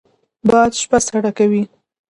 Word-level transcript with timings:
باد 0.49 0.71
شپه 0.81 0.97
سړه 1.05 1.31
کوي 1.37 1.61